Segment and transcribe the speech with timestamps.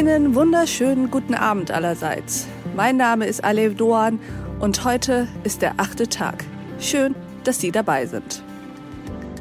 [0.00, 2.46] Einen wunderschönen guten Abend allerseits.
[2.74, 4.18] Mein Name ist Alev Doan
[4.58, 6.42] und heute ist der achte Tag.
[6.78, 7.14] Schön,
[7.44, 8.42] dass Sie dabei sind.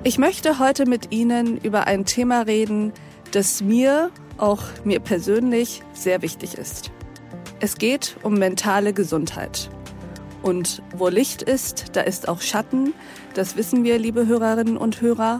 [0.03, 2.91] Ich möchte heute mit Ihnen über ein Thema reden,
[3.31, 6.91] das mir, auch mir persönlich, sehr wichtig ist.
[7.61, 9.69] Es geht um mentale Gesundheit.
[10.41, 12.93] Und wo Licht ist, da ist auch Schatten.
[13.33, 15.39] Das wissen wir, liebe Hörerinnen und Hörer.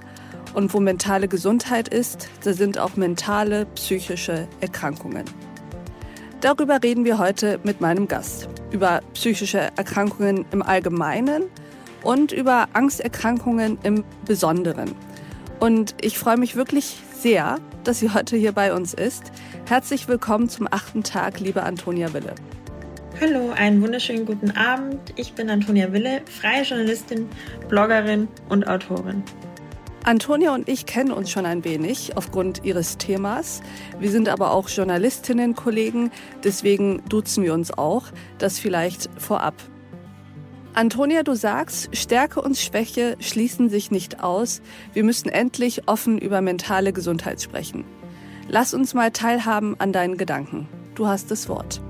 [0.53, 5.25] Und wo mentale Gesundheit ist, da sind auch mentale, psychische Erkrankungen.
[6.41, 8.49] Darüber reden wir heute mit meinem Gast.
[8.72, 11.44] Über psychische Erkrankungen im Allgemeinen
[12.03, 14.95] und über Angsterkrankungen im Besonderen.
[15.59, 19.23] Und ich freue mich wirklich sehr, dass sie heute hier bei uns ist.
[19.67, 22.34] Herzlich willkommen zum achten Tag, liebe Antonia Wille.
[23.22, 25.13] Hallo, einen wunderschönen guten Abend.
[25.17, 27.28] Ich bin Antonia Wille, freie Journalistin,
[27.67, 29.23] Bloggerin und Autorin.
[30.03, 33.61] Antonia und ich kennen uns schon ein wenig aufgrund ihres Themas.
[34.00, 36.11] Wir sind aber auch Journalistinnen, Kollegen,
[36.44, 38.06] deswegen duzen wir uns auch.
[38.38, 39.56] Das vielleicht vorab.
[40.73, 44.61] Antonia, du sagst, Stärke und Schwäche schließen sich nicht aus.
[44.94, 47.84] Wir müssen endlich offen über mentale Gesundheit sprechen.
[48.47, 50.67] Lass uns mal teilhaben an deinen Gedanken.
[50.95, 51.81] Du hast das Wort.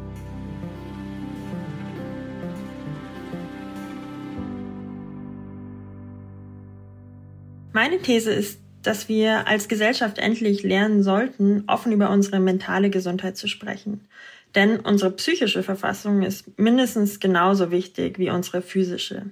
[7.72, 13.38] Meine These ist, dass wir als Gesellschaft endlich lernen sollten, offen über unsere mentale Gesundheit
[13.38, 14.08] zu sprechen.
[14.56, 19.32] Denn unsere psychische Verfassung ist mindestens genauso wichtig wie unsere physische.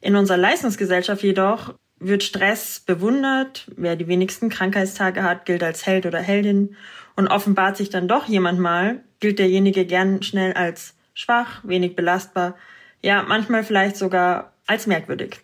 [0.00, 3.66] In unserer Leistungsgesellschaft jedoch wird Stress bewundert.
[3.76, 6.76] Wer die wenigsten Krankheitstage hat, gilt als Held oder Heldin.
[7.16, 12.56] Und offenbart sich dann doch jemand mal, gilt derjenige gern schnell als schwach, wenig belastbar,
[13.02, 15.40] ja, manchmal vielleicht sogar als merkwürdig.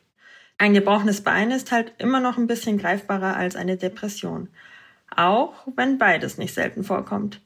[0.57, 4.49] Ein gebrochenes Bein ist halt immer noch ein bisschen greifbarer als eine Depression.
[5.15, 7.41] Auch wenn beides nicht selten vorkommt.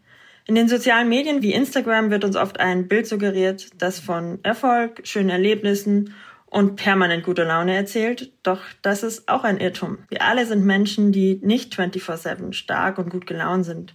[0.46, 5.00] In den sozialen Medien wie Instagram wird uns oft ein Bild suggeriert, das von Erfolg,
[5.04, 6.14] schönen Erlebnissen
[6.46, 8.32] und permanent guter Laune erzählt.
[8.42, 9.98] Doch das ist auch ein Irrtum.
[10.08, 13.94] Wir alle sind Menschen, die nicht 24-7 stark und gut gelaunt sind.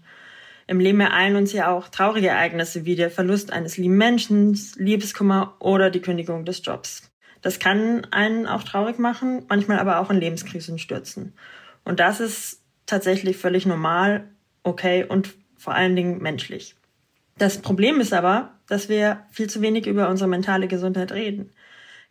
[0.68, 5.56] Im Leben ereilen uns ja auch traurige Ereignisse wie der Verlust eines lieben Menschen, Liebeskummer
[5.60, 7.13] oder die Kündigung des Jobs.
[7.44, 11.34] Das kann einen auch traurig machen, manchmal aber auch in Lebenskrisen stürzen.
[11.84, 14.30] Und das ist tatsächlich völlig normal,
[14.64, 16.76] okay und vor allen Dingen menschlich.
[17.38, 21.52] Das Problem ist aber, dass wir viel zu wenig über unsere mentale Gesundheit reden.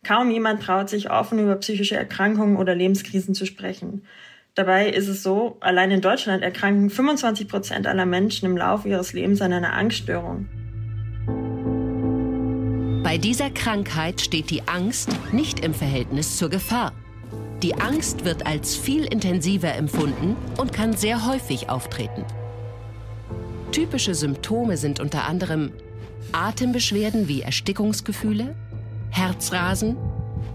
[0.03, 4.05] Kaum jemand traut sich offen über psychische Erkrankungen oder Lebenskrisen zu sprechen.
[4.53, 9.13] Dabei ist es so, allein in Deutschland erkranken 25 Prozent aller Menschen im Laufe ihres
[9.13, 10.47] Lebens an einer Angststörung.
[13.03, 16.93] Bei dieser Krankheit steht die Angst nicht im Verhältnis zur Gefahr.
[17.61, 22.23] Die Angst wird als viel intensiver empfunden und kann sehr häufig auftreten.
[23.73, 25.73] Typische Symptome sind unter anderem
[26.31, 28.55] Atembeschwerden wie Erstickungsgefühle,
[29.09, 29.97] Herzrasen,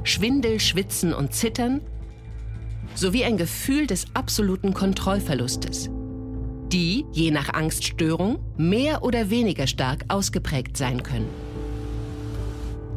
[0.02, 1.82] Schwindel, Schwitzen und Zittern
[2.94, 5.90] sowie ein Gefühl des absoluten Kontrollverlustes,
[6.72, 11.47] die, je nach Angststörung, mehr oder weniger stark ausgeprägt sein können.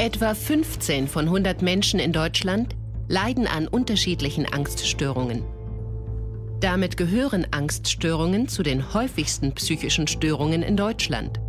[0.02, 2.76] Etwa 15 von 100 Menschen in Deutschland
[3.08, 5.44] leiden an unterschiedlichen Angststörungen.
[6.60, 11.40] Damit gehören Angststörungen zu den häufigsten psychischen Störungen in Deutschland.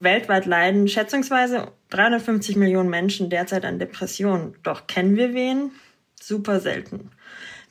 [0.00, 4.54] Weltweit leiden schätzungsweise 350 Millionen Menschen derzeit an Depressionen.
[4.62, 5.72] Doch kennen wir wen?
[6.18, 7.10] Super selten.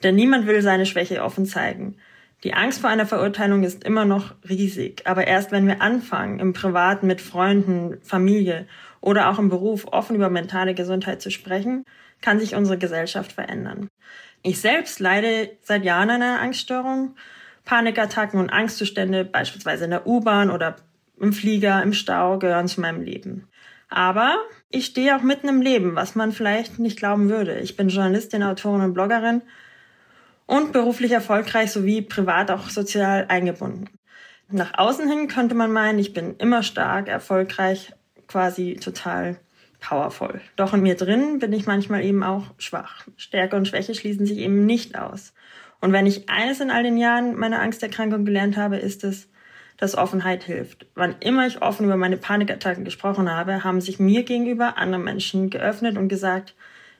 [0.03, 1.95] Denn niemand will seine Schwäche offen zeigen.
[2.43, 5.01] Die Angst vor einer Verurteilung ist immer noch riesig.
[5.05, 8.67] Aber erst wenn wir anfangen, im Privaten mit Freunden, Familie
[9.01, 11.83] oder auch im Beruf offen über mentale Gesundheit zu sprechen,
[12.21, 13.87] kann sich unsere Gesellschaft verändern.
[14.43, 17.15] Ich selbst leide seit Jahren an einer Angststörung.
[17.65, 20.77] Panikattacken und Angstzustände, beispielsweise in der U-Bahn oder
[21.19, 23.49] im Flieger, im Stau, gehören zu meinem Leben.
[23.89, 24.37] Aber
[24.69, 27.59] ich stehe auch mitten im Leben, was man vielleicht nicht glauben würde.
[27.59, 29.41] Ich bin Journalistin, Autorin und Bloggerin
[30.47, 33.89] und beruflich erfolgreich sowie privat auch sozial eingebunden.
[34.49, 37.93] Nach außen hin könnte man meinen, ich bin immer stark, erfolgreich,
[38.27, 39.37] quasi total
[39.79, 40.41] powerful.
[40.55, 43.05] Doch in mir drin bin ich manchmal eben auch schwach.
[43.17, 45.33] Stärke und Schwäche schließen sich eben nicht aus.
[45.81, 49.29] Und wenn ich eines in all den Jahren meiner Angsterkrankung gelernt habe, ist es,
[49.77, 50.87] dass Offenheit hilft.
[50.95, 55.49] Wann immer ich offen über meine Panikattacken gesprochen habe, haben sich mir gegenüber andere Menschen
[55.49, 56.55] geöffnet und gesagt,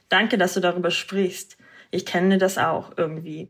[0.09, 1.57] danke, dass du darüber sprichst.
[1.91, 3.49] Ich kenne das auch irgendwie.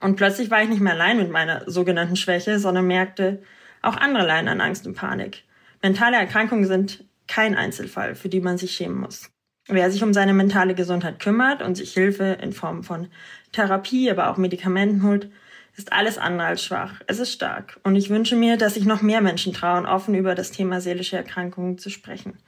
[0.00, 3.42] Und plötzlich war ich nicht mehr allein mit meiner sogenannten Schwäche, sondern merkte,
[3.82, 5.44] auch andere leiden an Angst und Panik.
[5.82, 9.30] Mentale Erkrankungen sind kein Einzelfall, für die man sich schämen muss.
[9.66, 13.08] Wer sich um seine mentale Gesundheit kümmert und sich Hilfe in Form von
[13.52, 15.30] Therapie, aber auch Medikamenten holt,
[15.76, 17.00] ist alles andere als schwach.
[17.06, 17.80] Es ist stark.
[17.82, 21.16] Und ich wünsche mir, dass sich noch mehr Menschen trauen, offen über das Thema seelische
[21.16, 22.38] Erkrankungen zu sprechen.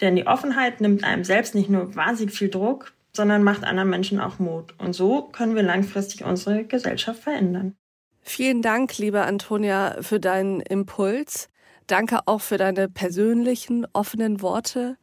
[0.00, 4.20] Denn die Offenheit nimmt einem selbst nicht nur wahnsinnig viel Druck, sondern macht anderen Menschen
[4.20, 4.74] auch Mut.
[4.78, 7.76] Und so können wir langfristig unsere Gesellschaft verändern.
[8.22, 11.48] Vielen Dank, liebe Antonia, für deinen Impuls.
[11.86, 14.96] Danke auch für deine persönlichen, offenen Worte.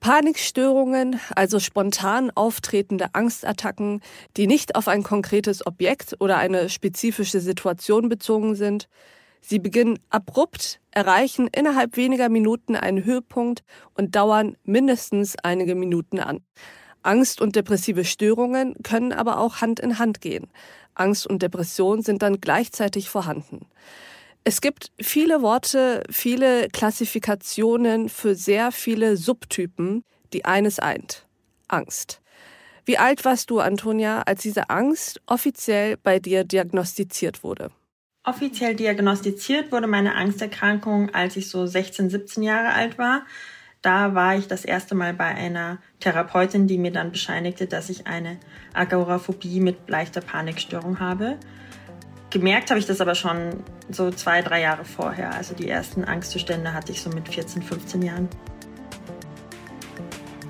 [0.00, 4.00] Panikstörungen, also spontan auftretende Angstattacken,
[4.36, 8.88] die nicht auf ein konkretes Objekt oder eine spezifische Situation bezogen sind.
[9.40, 16.40] Sie beginnen abrupt, erreichen innerhalb weniger Minuten einen Höhepunkt und dauern mindestens einige Minuten an.
[17.06, 20.48] Angst und depressive Störungen können aber auch Hand in Hand gehen.
[20.94, 23.66] Angst und Depression sind dann gleichzeitig vorhanden.
[24.44, 31.26] Es gibt viele Worte, viele Klassifikationen für sehr viele Subtypen, die eines eint.
[31.68, 32.20] Angst.
[32.84, 37.70] Wie alt warst du, Antonia, als diese Angst offiziell bei dir diagnostiziert wurde?
[38.22, 43.26] Offiziell diagnostiziert wurde meine Angsterkrankung, als ich so 16, 17 Jahre alt war.
[43.86, 48.08] Da war ich das erste Mal bei einer Therapeutin, die mir dann bescheinigte, dass ich
[48.08, 48.36] eine
[48.72, 51.36] Agoraphobie mit leichter Panikstörung habe.
[52.30, 55.32] Gemerkt habe ich das aber schon so zwei, drei Jahre vorher.
[55.32, 58.28] Also die ersten Angstzustände hatte ich so mit 14, 15 Jahren.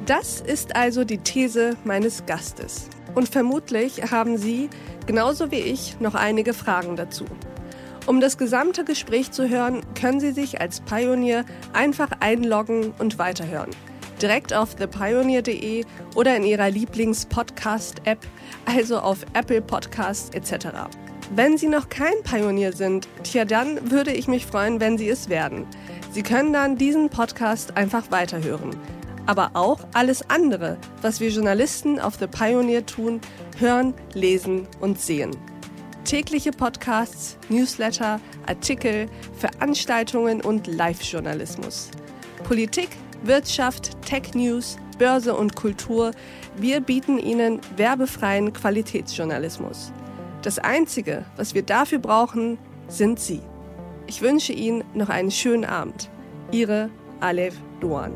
[0.07, 2.89] Das ist also die These meines Gastes.
[3.15, 4.71] Und vermutlich haben Sie,
[5.07, 7.27] genauso wie ich, noch einige Fragen dazu.
[8.07, 13.71] Um das gesamte Gespräch zu hören, können Sie sich als Pionier einfach einloggen und weiterhören.
[14.23, 18.21] Direkt auf thepioneer.de oder in Ihrer Lieblings-Podcast-App,
[18.65, 20.69] also auf Apple Podcasts etc.
[21.35, 25.29] Wenn Sie noch kein Pionier sind, tja, dann würde ich mich freuen, wenn Sie es
[25.29, 25.67] werden.
[26.13, 28.71] Sie können dann diesen Podcast einfach weiterhören.
[29.27, 33.21] Aber auch alles andere, was wir Journalisten auf The Pioneer tun,
[33.59, 35.33] hören, lesen und sehen
[36.07, 39.09] tägliche Podcasts, Newsletter, Artikel,
[39.39, 41.91] Veranstaltungen und Live-Journalismus.
[42.45, 42.91] Politik,
[43.25, 46.13] Wirtschaft, Tech News, Börse und Kultur.
[46.57, 49.93] Wir bieten Ihnen werbefreien Qualitätsjournalismus.
[50.43, 52.57] Das Einzige, was wir dafür brauchen,
[52.87, 53.41] sind Sie.
[54.07, 56.09] Ich wünsche Ihnen noch einen schönen Abend.
[56.53, 56.89] Ihre
[57.19, 58.13] Alev Doan.